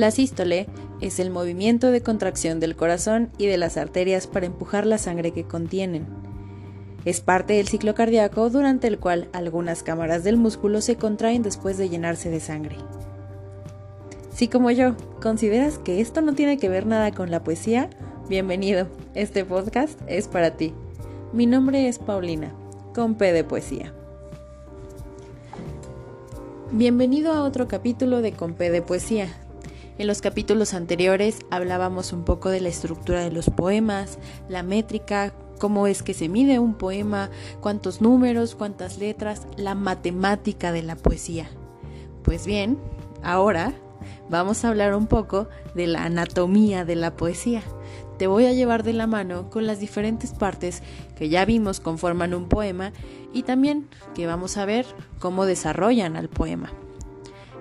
La 0.00 0.10
sístole 0.10 0.66
es 1.02 1.20
el 1.20 1.28
movimiento 1.28 1.90
de 1.90 2.00
contracción 2.00 2.58
del 2.58 2.74
corazón 2.74 3.28
y 3.36 3.48
de 3.48 3.58
las 3.58 3.76
arterias 3.76 4.26
para 4.26 4.46
empujar 4.46 4.86
la 4.86 4.96
sangre 4.96 5.32
que 5.32 5.44
contienen. 5.44 6.06
Es 7.04 7.20
parte 7.20 7.52
del 7.52 7.68
ciclo 7.68 7.94
cardíaco 7.94 8.48
durante 8.48 8.86
el 8.86 8.98
cual 8.98 9.28
algunas 9.34 9.82
cámaras 9.82 10.24
del 10.24 10.38
músculo 10.38 10.80
se 10.80 10.96
contraen 10.96 11.42
después 11.42 11.76
de 11.76 11.90
llenarse 11.90 12.30
de 12.30 12.40
sangre. 12.40 12.76
Si 14.32 14.48
como 14.48 14.70
yo 14.70 14.96
consideras 15.20 15.76
que 15.76 16.00
esto 16.00 16.22
no 16.22 16.32
tiene 16.32 16.56
que 16.56 16.70
ver 16.70 16.86
nada 16.86 17.12
con 17.12 17.30
la 17.30 17.44
poesía, 17.44 17.90
bienvenido, 18.26 18.86
este 19.14 19.44
podcast 19.44 20.00
es 20.06 20.28
para 20.28 20.52
ti. 20.52 20.72
Mi 21.34 21.44
nombre 21.44 21.88
es 21.88 21.98
Paulina, 21.98 22.54
con 22.94 23.16
P 23.16 23.34
de 23.34 23.44
Poesía. 23.44 23.92
Bienvenido 26.72 27.34
a 27.34 27.42
otro 27.42 27.68
capítulo 27.68 28.22
de 28.22 28.32
Con 28.32 28.54
P 28.54 28.70
de 28.70 28.80
Poesía. 28.80 29.28
En 30.00 30.06
los 30.06 30.22
capítulos 30.22 30.72
anteriores 30.72 31.40
hablábamos 31.50 32.14
un 32.14 32.24
poco 32.24 32.48
de 32.48 32.62
la 32.62 32.70
estructura 32.70 33.20
de 33.22 33.30
los 33.30 33.50
poemas, 33.50 34.18
la 34.48 34.62
métrica, 34.62 35.34
cómo 35.58 35.86
es 35.86 36.02
que 36.02 36.14
se 36.14 36.30
mide 36.30 36.58
un 36.58 36.72
poema, 36.72 37.28
cuántos 37.60 38.00
números, 38.00 38.54
cuántas 38.54 38.96
letras, 38.96 39.46
la 39.58 39.74
matemática 39.74 40.72
de 40.72 40.80
la 40.80 40.96
poesía. 40.96 41.50
Pues 42.22 42.46
bien, 42.46 42.78
ahora 43.22 43.74
vamos 44.30 44.64
a 44.64 44.70
hablar 44.70 44.94
un 44.94 45.06
poco 45.06 45.50
de 45.74 45.86
la 45.86 46.04
anatomía 46.04 46.86
de 46.86 46.96
la 46.96 47.14
poesía. 47.14 47.60
Te 48.16 48.26
voy 48.26 48.46
a 48.46 48.54
llevar 48.54 48.84
de 48.84 48.94
la 48.94 49.06
mano 49.06 49.50
con 49.50 49.66
las 49.66 49.80
diferentes 49.80 50.32
partes 50.32 50.82
que 51.14 51.28
ya 51.28 51.44
vimos 51.44 51.78
conforman 51.78 52.32
un 52.32 52.48
poema 52.48 52.94
y 53.34 53.42
también 53.42 53.86
que 54.14 54.26
vamos 54.26 54.56
a 54.56 54.64
ver 54.64 54.86
cómo 55.18 55.44
desarrollan 55.44 56.16
al 56.16 56.30
poema. 56.30 56.72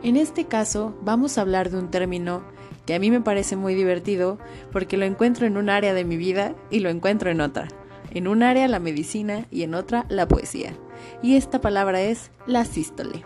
En 0.03 0.17
este 0.17 0.45
caso 0.45 0.95
vamos 1.01 1.37
a 1.37 1.41
hablar 1.41 1.69
de 1.69 1.77
un 1.77 1.91
término 1.91 2.43
que 2.85 2.95
a 2.95 2.99
mí 2.99 3.11
me 3.11 3.21
parece 3.21 3.55
muy 3.55 3.75
divertido 3.75 4.39
porque 4.71 4.97
lo 4.97 5.05
encuentro 5.05 5.45
en 5.45 5.57
un 5.57 5.69
área 5.69 5.93
de 5.93 6.05
mi 6.05 6.17
vida 6.17 6.55
y 6.69 6.79
lo 6.79 6.89
encuentro 6.89 7.29
en 7.29 7.41
otra 7.41 7.67
en 8.11 8.27
un 8.27 8.43
área 8.43 8.67
la 8.67 8.79
medicina 8.79 9.45
y 9.51 9.63
en 9.63 9.75
otra 9.75 10.05
la 10.09 10.27
poesía. 10.27 10.73
Y 11.21 11.35
esta 11.35 11.61
palabra 11.61 12.01
es 12.01 12.31
la 12.45 12.65
sístole. 12.65 13.23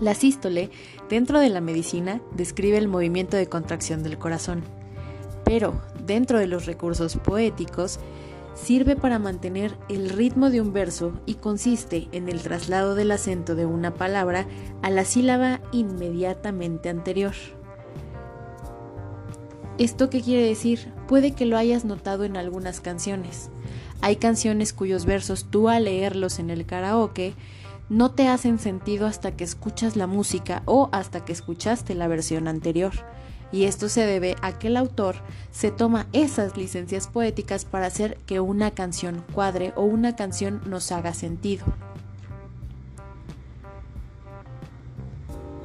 La 0.00 0.14
sístole, 0.14 0.70
dentro 1.08 1.40
de 1.40 1.50
la 1.50 1.60
medicina, 1.60 2.20
describe 2.34 2.78
el 2.78 2.88
movimiento 2.88 3.36
de 3.36 3.48
contracción 3.48 4.02
del 4.02 4.18
corazón, 4.18 4.62
pero 5.44 5.80
dentro 6.06 6.38
de 6.38 6.46
los 6.46 6.66
recursos 6.66 7.16
poéticos, 7.16 8.00
sirve 8.54 8.96
para 8.96 9.18
mantener 9.18 9.76
el 9.88 10.10
ritmo 10.10 10.50
de 10.50 10.60
un 10.60 10.72
verso 10.72 11.12
y 11.26 11.34
consiste 11.34 12.08
en 12.12 12.28
el 12.28 12.42
traslado 12.42 12.94
del 12.94 13.10
acento 13.12 13.54
de 13.54 13.66
una 13.66 13.94
palabra 13.94 14.46
a 14.82 14.90
la 14.90 15.04
sílaba 15.04 15.60
inmediatamente 15.72 16.88
anterior. 16.88 17.34
¿Esto 19.78 20.10
qué 20.10 20.20
quiere 20.20 20.42
decir? 20.42 20.92
Puede 21.08 21.32
que 21.32 21.46
lo 21.46 21.56
hayas 21.56 21.84
notado 21.84 22.24
en 22.24 22.36
algunas 22.36 22.80
canciones. 22.80 23.50
Hay 24.02 24.16
canciones 24.16 24.72
cuyos 24.72 25.06
versos 25.06 25.46
tú 25.50 25.68
al 25.68 25.84
leerlos 25.84 26.38
en 26.38 26.50
el 26.50 26.66
karaoke 26.66 27.34
no 27.88 28.12
te 28.12 28.28
hacen 28.28 28.58
sentido 28.58 29.06
hasta 29.06 29.36
que 29.36 29.42
escuchas 29.42 29.96
la 29.96 30.06
música 30.06 30.62
o 30.64 30.88
hasta 30.92 31.24
que 31.24 31.32
escuchaste 31.32 31.94
la 31.94 32.08
versión 32.08 32.46
anterior. 32.46 32.92
Y 33.52 33.64
esto 33.64 33.88
se 33.88 34.06
debe 34.06 34.36
a 34.42 34.58
que 34.58 34.68
el 34.68 34.76
autor 34.76 35.16
se 35.50 35.70
toma 35.70 36.06
esas 36.12 36.56
licencias 36.56 37.08
poéticas 37.08 37.64
para 37.64 37.86
hacer 37.86 38.16
que 38.26 38.40
una 38.40 38.70
canción 38.70 39.24
cuadre 39.32 39.72
o 39.76 39.82
una 39.82 40.14
canción 40.14 40.60
nos 40.66 40.92
haga 40.92 41.14
sentido. 41.14 41.66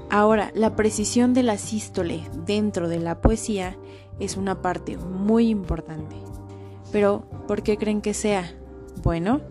Ahora, 0.09 0.51
la 0.55 0.75
precisión 0.75 1.33
de 1.33 1.43
la 1.43 1.57
sístole 1.57 2.23
dentro 2.45 2.87
de 2.87 2.99
la 2.99 3.21
poesía 3.21 3.75
es 4.19 4.37
una 4.37 4.61
parte 4.61 4.97
muy 4.97 5.49
importante. 5.49 6.15
Pero, 6.91 7.27
¿por 7.47 7.63
qué 7.63 7.77
creen 7.77 8.01
que 8.01 8.13
sea? 8.13 8.55
Bueno, 9.03 9.41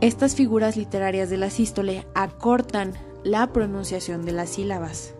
estas 0.00 0.36
figuras 0.36 0.76
literarias 0.76 1.28
de 1.28 1.38
la 1.38 1.50
sístole 1.50 2.06
acortan 2.14 2.92
la 3.24 3.52
pronunciación 3.52 4.24
de 4.24 4.32
las 4.32 4.50
sílabas. 4.50 5.14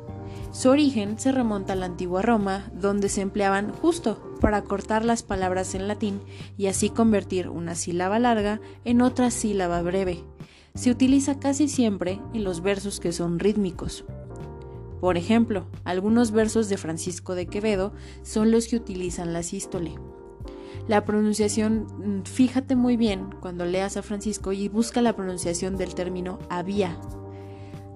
Su 0.51 0.71
origen 0.71 1.19
se 1.19 1.31
remonta 1.31 1.75
a 1.75 1.77
la 1.77 1.87
antigua 1.87 2.23
Roma, 2.23 2.71
donde 2.73 3.09
se 3.09 3.21
empleaban 3.21 3.71
justo 3.71 4.35
para 4.41 4.63
cortar 4.63 5.05
las 5.05 5.23
palabras 5.23 5.75
en 5.75 5.89
latín 5.89 6.21
y 6.57 6.67
así 6.67 6.89
convertir 6.89 7.49
una 7.49 7.75
sílaba 7.75 8.19
larga 8.19 8.61
en 8.85 9.03
otra 9.03 9.31
sílaba 9.31 9.83
breve. 9.83 10.25
Se 10.75 10.91
utiliza 10.91 11.39
casi 11.39 11.69
siempre 11.69 12.21
en 12.33 12.45
los 12.45 12.63
versos 12.63 12.99
que 12.99 13.13
son 13.13 13.39
rítmicos. 13.39 14.05
Por 15.01 15.17
ejemplo, 15.17 15.67
algunos 15.85 16.33
versos 16.33 16.69
de 16.69 16.77
Francisco 16.77 17.35
de 17.35 17.47
Quevedo 17.47 17.93
son 18.23 18.51
los 18.51 18.69
que 18.69 18.77
utilizan 18.77 19.33
la 19.33 19.43
sístole. 19.43 19.95
La 20.89 21.05
pronunciación, 21.05 21.87
mm, 21.99 22.23
fíjate 22.25 22.75
muy 22.75 22.97
bien 22.97 23.29
cuando 23.41 23.67
leas 23.67 23.97
a 23.97 24.03
Francisco 24.03 24.53
y 24.53 24.69
busca 24.69 25.03
la 25.03 25.15
pronunciación 25.15 25.77
del 25.77 25.95
término 25.95 26.39
había. 26.49 26.99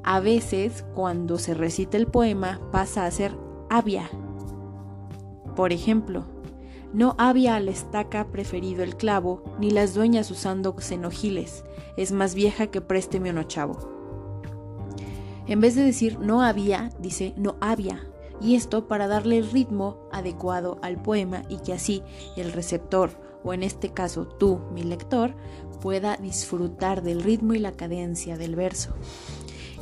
A 0.05 0.19
veces, 0.19 0.85
cuando 0.95 1.39
se 1.39 1.55
recita 1.55 1.97
el 1.97 2.07
poema, 2.07 2.61
pasa 2.73 3.07
a 3.07 3.11
ser 3.11 3.37
había. 3.71 4.11
Por 5.55 5.73
ejemplo, 5.73 6.25
no 6.93 7.15
había 7.19 7.59
la 7.61 7.71
estaca 7.71 8.27
preferido 8.27 8.83
el 8.83 8.97
clavo, 8.97 9.43
ni 9.61 9.71
las 9.71 9.95
dueñas 9.95 10.31
usando 10.31 10.75
cenojiles, 10.79 11.65
es 11.97 12.13
más 12.13 12.35
vieja 12.35 12.67
que 12.67 12.81
présteme 12.81 13.31
un 13.31 13.39
ochavo. 13.39 13.79
En 15.47 15.61
vez 15.61 15.75
de 15.75 15.85
decir 15.85 16.19
no 16.19 16.43
había, 16.43 16.91
dice 16.99 17.33
no 17.37 17.57
había, 17.61 18.05
y 18.41 18.57
esto 18.57 18.89
para 18.89 19.07
darle 19.07 19.39
el 19.39 19.51
ritmo 19.51 20.09
adecuado 20.11 20.79
al 20.83 21.01
poema 21.01 21.45
y 21.49 21.59
que 21.59 21.73
así 21.73 22.03
el 22.37 22.53
receptor, 22.53 23.11
o 23.45 23.55
en 23.55 23.63
este 23.63 23.91
caso 23.91 24.27
tú, 24.27 24.61
mi 24.73 24.83
lector, 24.83 25.35
pueda 25.81 26.17
disfrutar 26.17 27.03
del 27.03 27.23
ritmo 27.23 27.55
y 27.55 27.59
la 27.59 27.73
cadencia 27.73 28.37
del 28.37 28.57
verso. 28.57 28.95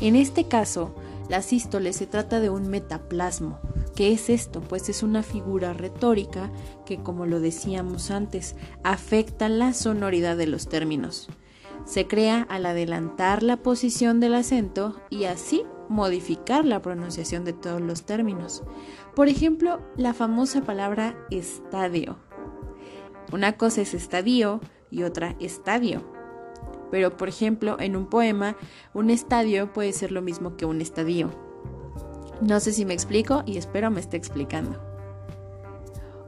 En 0.00 0.16
este 0.16 0.48
caso, 0.48 0.94
la 1.28 1.42
sístole 1.42 1.92
se 1.92 2.06
trata 2.06 2.40
de 2.40 2.50
un 2.50 2.68
metaplasmo. 2.68 3.60
¿Qué 3.94 4.12
es 4.12 4.30
esto? 4.30 4.62
Pues 4.62 4.88
es 4.88 5.02
una 5.02 5.22
figura 5.22 5.74
retórica 5.74 6.50
que, 6.86 7.02
como 7.02 7.26
lo 7.26 7.38
decíamos 7.38 8.10
antes, 8.10 8.56
afecta 8.82 9.48
la 9.48 9.74
sonoridad 9.74 10.36
de 10.36 10.46
los 10.46 10.68
términos. 10.68 11.28
Se 11.84 12.06
crea 12.06 12.46
al 12.48 12.66
adelantar 12.66 13.42
la 13.42 13.58
posición 13.58 14.20
del 14.20 14.34
acento 14.34 15.00
y 15.10 15.24
así 15.24 15.64
modificar 15.88 16.64
la 16.64 16.80
pronunciación 16.80 17.44
de 17.44 17.52
todos 17.52 17.80
los 17.80 18.04
términos. 18.04 18.62
Por 19.14 19.28
ejemplo, 19.28 19.80
la 19.96 20.14
famosa 20.14 20.62
palabra 20.62 21.14
estadio. 21.30 22.16
Una 23.32 23.56
cosa 23.56 23.82
es 23.82 23.92
estadio 23.92 24.60
y 24.90 25.02
otra 25.02 25.36
estadio. 25.40 26.19
Pero, 26.90 27.16
por 27.16 27.28
ejemplo, 27.28 27.76
en 27.78 27.96
un 27.96 28.06
poema, 28.06 28.56
un 28.94 29.10
estadio 29.10 29.72
puede 29.72 29.92
ser 29.92 30.12
lo 30.12 30.22
mismo 30.22 30.56
que 30.56 30.64
un 30.64 30.80
estadio. 30.80 31.30
No 32.40 32.58
sé 32.60 32.72
si 32.72 32.84
me 32.84 32.94
explico 32.94 33.42
y 33.46 33.58
espero 33.58 33.90
me 33.90 34.00
esté 34.00 34.16
explicando. 34.16 34.78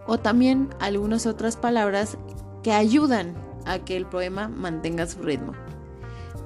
O 0.06 0.18
también 0.18 0.68
algunas 0.80 1.26
otras 1.26 1.56
palabras 1.56 2.18
que 2.62 2.72
ayudan 2.72 3.34
a 3.64 3.78
que 3.78 3.96
el 3.96 4.06
poema 4.06 4.48
mantenga 4.48 5.06
su 5.06 5.22
ritmo. 5.22 5.52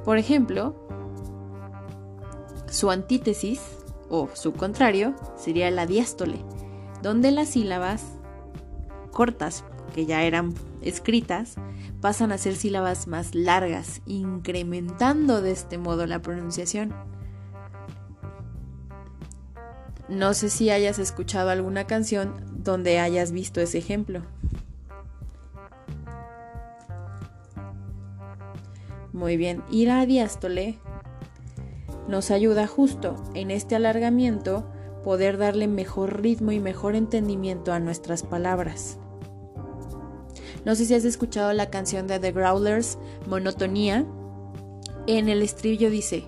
Por 0.05 0.19
ejemplo, 0.19 0.75
su 2.71 2.91
antítesis 2.91 3.61
o 4.09 4.29
su 4.35 4.53
contrario 4.53 5.15
sería 5.37 5.71
la 5.71 5.87
diástole, 5.87 6.45
donde 7.03 7.31
las 7.31 7.51
sílabas 7.51 8.05
cortas, 9.11 9.65
que 9.97 10.07
ya 10.07 10.23
eran 10.23 10.55
escritas, 10.83 11.57
pasan 12.03 12.31
a 12.31 12.39
ser 12.39 12.55
sílabas 12.55 13.09
más 13.09 13.35
largas, 13.35 14.03
incrementando 14.07 15.41
de 15.41 15.53
este 15.53 15.79
modo 15.79 16.07
la 16.07 16.21
pronunciación. 16.21 16.95
No 20.09 20.35
sé 20.35 20.51
si 20.51 20.71
hayas 20.71 20.99
escuchado 20.99 21.49
alguna 21.49 21.87
canción 21.87 22.35
donde 22.63 23.01
hayas 23.01 23.33
visto 23.33 23.61
ese 23.61 23.79
ejemplo. 23.79 24.23
Muy 29.15 29.39
bien, 29.39 29.63
ir 29.71 29.91
a 29.91 30.05
diástole 30.05 30.79
nos 32.07 32.31
ayuda 32.31 32.67
justo 32.67 33.17
en 33.35 33.51
este 33.51 33.75
alargamiento 33.75 34.71
poder 35.03 35.39
darle 35.39 35.69
mejor 35.69 36.21
ritmo 36.21 36.53
y 36.53 36.61
mejor 36.61 36.97
entendimiento 36.97 37.73
a 37.73 37.81
nuestras 37.81 38.23
palabras. 38.23 38.99
No 40.67 40.75
sé 40.75 40.85
si 40.85 40.95
has 40.95 41.05
escuchado 41.05 41.53
la 41.53 41.71
canción 41.71 42.09
de 42.09 42.19
The 42.19 42.33
Growlers, 42.33 42.99
Monotonía. 43.29 44.05
En 45.07 45.29
el 45.29 45.43
estribillo 45.43 45.91
dice, 45.91 46.25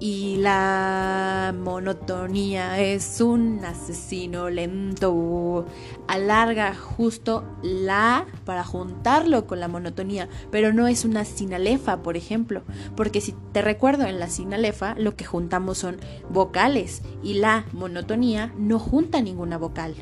Y 0.00 0.38
la 0.38 1.54
monotonía 1.56 2.80
es 2.80 3.20
un 3.20 3.64
asesino 3.64 4.50
lento. 4.50 5.64
Alarga 6.08 6.74
justo 6.74 7.44
la 7.62 8.26
para 8.44 8.64
juntarlo 8.64 9.46
con 9.46 9.60
la 9.60 9.68
monotonía, 9.68 10.28
pero 10.50 10.72
no 10.72 10.88
es 10.88 11.04
una 11.04 11.24
sinalefa, 11.24 12.02
por 12.02 12.16
ejemplo, 12.16 12.62
porque 12.96 13.20
si 13.20 13.32
te 13.52 13.62
recuerdo 13.62 14.06
en 14.06 14.18
la 14.18 14.28
sinalefa 14.28 14.96
lo 14.98 15.14
que 15.14 15.24
juntamos 15.24 15.78
son 15.78 15.98
vocales 16.30 17.02
y 17.22 17.34
la 17.34 17.64
monotonía 17.72 18.52
no 18.58 18.80
junta 18.80 19.20
ninguna 19.20 19.56
vocal. 19.56 19.94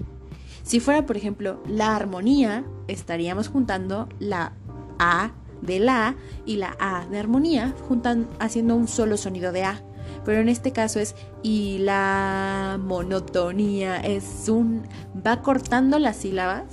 Si 0.66 0.80
fuera, 0.80 1.06
por 1.06 1.16
ejemplo, 1.16 1.62
la 1.68 1.94
armonía, 1.94 2.64
estaríamos 2.88 3.46
juntando 3.46 4.08
la 4.18 4.52
A 4.98 5.30
de 5.62 5.78
la 5.78 6.16
y 6.44 6.56
la 6.56 6.76
A 6.80 7.06
de 7.06 7.20
armonía, 7.20 7.72
juntan, 7.86 8.26
haciendo 8.40 8.74
un 8.74 8.88
solo 8.88 9.16
sonido 9.16 9.52
de 9.52 9.62
A. 9.62 9.80
Pero 10.24 10.40
en 10.40 10.48
este 10.48 10.72
caso 10.72 10.98
es 10.98 11.14
y 11.40 11.78
la 11.78 12.80
monotonía 12.82 13.98
es 13.98 14.48
un 14.48 14.82
va 15.24 15.40
cortando 15.40 16.00
las 16.00 16.16
sílabas, 16.16 16.64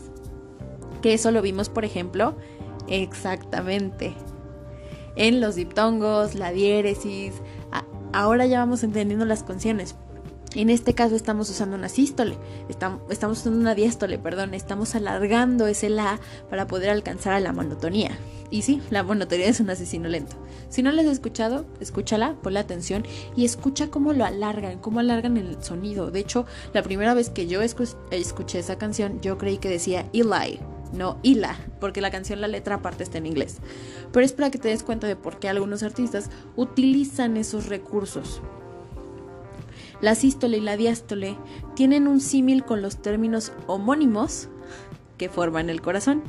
que 1.03 1.13
eso 1.13 1.29
lo 1.29 1.43
vimos, 1.43 1.69
por 1.69 1.85
ejemplo, 1.85 2.35
exactamente 2.87 4.15
en 5.15 5.39
los 5.39 5.53
diptongos, 5.53 6.33
la 6.33 6.51
diéresis. 6.51 7.35
Ahora 8.11 8.47
ya 8.47 8.57
vamos 8.57 8.83
entendiendo 8.83 9.25
las 9.25 9.43
canciones. 9.43 9.95
En 10.55 10.69
este 10.69 10.93
caso 10.93 11.15
estamos 11.15 11.49
usando 11.49 11.75
una 11.75 11.89
sístole, 11.89 12.37
estamos, 12.69 13.01
usando 13.09 13.59
una 13.59 13.73
diástole, 13.73 14.19
perdón, 14.19 14.53
estamos 14.53 14.93
alargando 14.93 15.65
ese 15.65 15.89
la 15.89 16.19
para 16.49 16.67
poder 16.67 16.91
alcanzar 16.91 17.33
a 17.33 17.39
la 17.39 17.53
monotonía. 17.53 18.11
Y 18.51 18.61
sí, 18.61 18.79
la 18.91 19.01
monotonía 19.01 19.47
es 19.47 19.59
un 19.59 19.71
asesino 19.71 20.07
lento. 20.07 20.35
Si 20.69 20.83
no 20.83 20.91
lo 20.91 21.01
has 21.01 21.07
escuchado, 21.07 21.65
escúchala, 21.79 22.35
ponle 22.43 22.59
atención 22.59 23.03
y 23.35 23.45
escucha 23.45 23.89
cómo 23.89 24.13
lo 24.13 24.25
alargan, 24.25 24.77
cómo 24.77 24.99
alargan 24.99 25.37
el 25.37 25.63
sonido. 25.63 26.11
De 26.11 26.19
hecho, 26.19 26.45
la 26.71 26.83
primera 26.83 27.15
vez 27.15 27.31
que 27.31 27.47
yo 27.47 27.63
escuché 27.63 28.59
esa 28.59 28.77
canción, 28.77 29.21
yo 29.21 29.39
creí 29.39 29.57
que 29.57 29.69
decía 29.69 30.05
Eli, 30.13 30.59
no 30.93 31.17
Ila, 31.23 31.57
porque 31.79 32.01
la 32.01 32.11
canción, 32.11 32.41
la 32.41 32.47
letra 32.47 32.75
aparte 32.75 33.03
está 33.03 33.17
en 33.17 33.25
inglés. 33.25 33.57
Pero 34.11 34.23
es 34.23 34.33
para 34.33 34.51
que 34.51 34.59
te 34.59 34.67
des 34.67 34.83
cuenta 34.83 35.07
de 35.07 35.15
por 35.15 35.39
qué 35.39 35.49
algunos 35.49 35.81
artistas 35.81 36.29
utilizan 36.55 37.37
esos 37.37 37.65
recursos. 37.65 38.39
La 40.03 40.15
sístole 40.15 40.57
y 40.57 40.59
la 40.59 40.75
diástole 40.75 41.37
tienen 41.75 42.09
un 42.09 42.19
símil 42.19 42.65
con 42.65 42.81
los 42.81 43.01
términos 43.01 43.53
homónimos 43.67 44.49
que 45.17 45.29
forman 45.29 45.69
el 45.69 45.81
corazón. 45.81 46.23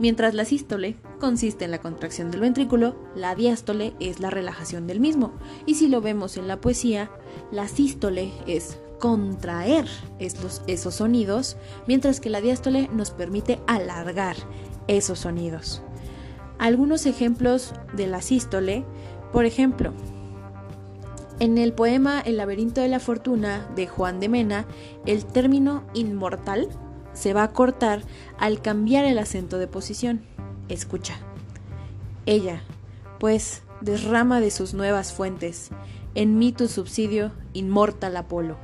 Mientras 0.00 0.34
la 0.34 0.44
sístole 0.44 0.96
consiste 1.20 1.64
en 1.64 1.70
la 1.70 1.78
contracción 1.78 2.32
del 2.32 2.40
ventrículo, 2.40 2.96
la 3.14 3.36
diástole 3.36 3.94
es 4.00 4.18
la 4.18 4.30
relajación 4.30 4.88
del 4.88 4.98
mismo. 4.98 5.32
Y 5.64 5.76
si 5.76 5.86
lo 5.86 6.00
vemos 6.00 6.36
en 6.36 6.48
la 6.48 6.60
poesía, 6.60 7.08
la 7.52 7.68
sístole 7.68 8.32
es 8.48 8.80
contraer 8.98 9.86
esos, 10.18 10.94
sonidos, 10.96 11.56
mientras 11.86 12.18
que 12.18 12.30
la 12.30 12.40
diástole 12.40 12.90
nos 12.92 13.12
permite 13.12 13.60
alargar 13.68 14.34
esos 14.88 15.20
sonidos. 15.20 15.82
Algunos 16.58 17.06
ejemplos 17.06 17.74
de 17.96 18.08
la 18.08 18.20
sístole, 18.22 18.84
por 19.32 19.44
ejemplo, 19.44 19.92
en 21.40 21.58
el 21.58 21.72
poema 21.72 22.20
El 22.20 22.36
laberinto 22.36 22.80
de 22.80 22.88
la 22.88 23.00
fortuna 23.00 23.68
de 23.74 23.86
Juan 23.86 24.20
de 24.20 24.28
Mena, 24.28 24.66
el 25.06 25.24
término 25.24 25.84
inmortal 25.94 26.68
se 27.12 27.32
va 27.32 27.44
a 27.44 27.52
cortar 27.52 28.02
al 28.38 28.60
cambiar 28.60 29.04
el 29.04 29.18
acento 29.18 29.58
de 29.58 29.66
posición. 29.66 30.22
Escucha. 30.68 31.16
Ella, 32.26 32.62
pues, 33.18 33.62
derrama 33.80 34.40
de 34.40 34.50
sus 34.50 34.74
nuevas 34.74 35.12
fuentes, 35.12 35.70
en 36.14 36.38
mí 36.38 36.52
tu 36.52 36.68
subsidio, 36.68 37.32
inmortal 37.52 38.16
Apolo. 38.16 38.56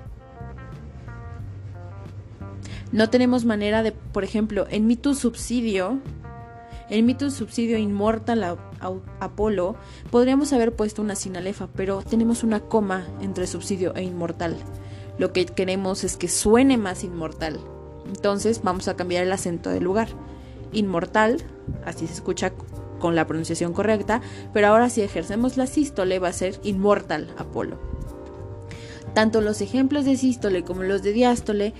No 2.92 3.10
tenemos 3.10 3.44
manera 3.44 3.82
de, 3.82 3.92
por 3.92 4.24
ejemplo, 4.24 4.66
en 4.68 4.86
mí 4.86 4.96
tu 4.96 5.14
subsidio, 5.14 5.98
en 6.90 7.06
mí 7.06 7.14
tu 7.14 7.30
subsidio 7.30 7.78
inmortal 7.78 8.58
Apolo, 9.20 9.76
podríamos 10.10 10.52
haber 10.52 10.74
puesto 10.74 11.02
una 11.02 11.14
sinalefa, 11.14 11.68
pero 11.74 12.02
tenemos 12.02 12.42
una 12.42 12.60
coma 12.60 13.06
entre 13.20 13.46
subsidio 13.46 13.94
e 13.94 14.02
inmortal. 14.02 14.56
Lo 15.18 15.32
que 15.32 15.46
queremos 15.46 16.02
es 16.02 16.16
que 16.16 16.28
suene 16.28 16.76
más 16.76 17.04
inmortal. 17.04 17.60
Entonces 18.06 18.62
vamos 18.62 18.88
a 18.88 18.96
cambiar 18.96 19.24
el 19.24 19.32
acento 19.32 19.70
del 19.70 19.84
lugar. 19.84 20.08
Inmortal, 20.72 21.42
así 21.84 22.06
se 22.06 22.14
escucha 22.14 22.52
con 22.98 23.14
la 23.14 23.26
pronunciación 23.26 23.72
correcta, 23.72 24.20
pero 24.52 24.68
ahora 24.68 24.90
si 24.90 25.02
ejercemos 25.02 25.56
la 25.56 25.66
sístole 25.66 26.18
va 26.18 26.28
a 26.28 26.32
ser 26.32 26.58
inmortal 26.62 27.28
Apolo. 27.38 27.78
Tanto 29.14 29.40
los 29.40 29.60
ejemplos 29.60 30.04
de 30.04 30.16
sístole 30.16 30.64
como 30.64 30.82
los 30.82 31.02
de 31.02 31.12
diástole 31.12 31.74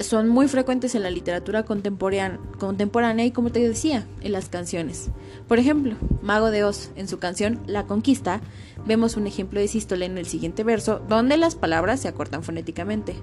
son 0.00 0.28
muy 0.28 0.48
frecuentes 0.48 0.94
en 0.94 1.02
la 1.02 1.10
literatura 1.10 1.64
contemporánea, 1.64 3.24
y 3.24 3.30
como 3.30 3.52
te 3.52 3.66
decía, 3.66 4.06
en 4.22 4.32
las 4.32 4.48
canciones. 4.48 5.10
Por 5.46 5.58
ejemplo, 5.58 5.94
Mago 6.22 6.50
de 6.50 6.64
Oz, 6.64 6.90
en 6.96 7.06
su 7.08 7.18
canción 7.18 7.60
La 7.66 7.86
Conquista, 7.86 8.40
vemos 8.86 9.16
un 9.16 9.26
ejemplo 9.26 9.60
de 9.60 9.68
sístole 9.68 10.06
en 10.06 10.18
el 10.18 10.26
siguiente 10.26 10.64
verso, 10.64 11.00
donde 11.08 11.36
las 11.36 11.54
palabras 11.54 12.00
se 12.00 12.08
acortan 12.08 12.42
fonéticamente. 12.42 13.14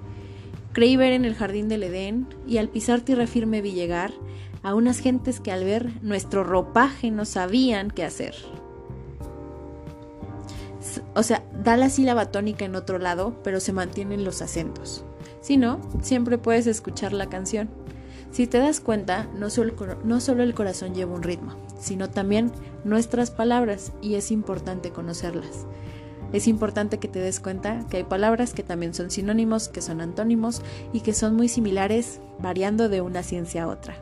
Creí 0.72 0.96
ver 0.96 1.12
en 1.12 1.24
el 1.24 1.34
jardín 1.34 1.68
del 1.68 1.82
Edén 1.82 2.26
y 2.46 2.58
al 2.58 2.68
pisar 2.68 3.00
tierra 3.00 3.26
firme 3.26 3.62
vi 3.62 3.72
llegar 3.72 4.12
a 4.62 4.74
unas 4.74 5.00
gentes 5.00 5.40
que 5.40 5.50
al 5.50 5.64
ver 5.64 5.90
nuestro 6.02 6.44
ropaje 6.44 7.10
no 7.10 7.24
sabían 7.24 7.90
qué 7.90 8.04
hacer. 8.04 8.34
O 11.14 11.22
sea, 11.22 11.42
da 11.64 11.76
la 11.76 11.90
sílaba 11.90 12.30
tónica 12.30 12.64
en 12.64 12.76
otro 12.76 12.98
lado, 12.98 13.40
pero 13.42 13.60
se 13.60 13.72
mantienen 13.72 14.24
los 14.24 14.42
acentos. 14.42 15.04
Si 15.48 15.56
no, 15.56 15.80
siempre 16.02 16.36
puedes 16.36 16.66
escuchar 16.66 17.14
la 17.14 17.30
canción. 17.30 17.70
Si 18.30 18.46
te 18.46 18.58
das 18.58 18.80
cuenta, 18.80 19.30
no 19.34 19.48
solo, 19.48 20.42
el 20.42 20.54
corazón 20.54 20.94
lleva 20.94 21.14
un 21.14 21.22
ritmo, 21.22 21.54
sino 21.80 22.10
también 22.10 22.52
nuestras 22.84 23.30
palabras 23.30 23.92
y 24.02 24.16
es 24.16 24.30
importante 24.30 24.90
conocerlas. 24.90 25.64
Es 26.34 26.48
importante 26.48 26.98
que 26.98 27.08
te 27.08 27.20
des 27.20 27.40
cuenta 27.40 27.86
que 27.88 27.96
hay 27.96 28.04
palabras 28.04 28.52
que 28.52 28.62
también 28.62 28.92
son 28.92 29.10
sinónimos, 29.10 29.70
que 29.70 29.80
son 29.80 30.02
antónimos 30.02 30.60
y 30.92 31.00
que 31.00 31.14
son 31.14 31.34
muy 31.34 31.48
similares 31.48 32.20
variando 32.38 32.90
de 32.90 33.00
una 33.00 33.22
ciencia 33.22 33.62
a 33.62 33.68
otra. 33.68 33.96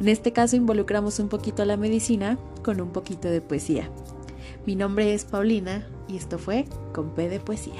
En 0.00 0.08
este 0.08 0.32
caso 0.32 0.56
involucramos 0.56 1.20
un 1.20 1.28
poquito 1.28 1.64
la 1.64 1.76
medicina 1.76 2.40
con 2.64 2.80
un 2.80 2.90
poquito 2.90 3.28
de 3.28 3.40
poesía. 3.40 3.88
Mi 4.66 4.74
nombre 4.74 5.14
es 5.14 5.24
Paulina 5.26 5.86
y 6.08 6.16
esto 6.16 6.38
fue 6.38 6.64
Con 6.92 7.10
P 7.10 7.28
de 7.28 7.38
Poesía. 7.38 7.78